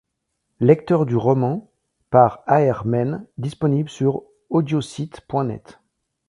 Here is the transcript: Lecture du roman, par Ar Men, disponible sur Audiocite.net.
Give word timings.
Lecture 0.59 1.05
du 1.05 1.15
roman, 1.15 1.69
par 2.09 2.41
Ar 2.47 2.87
Men, 2.87 3.27
disponible 3.37 3.87
sur 3.87 4.23
Audiocite.net. 4.49 5.77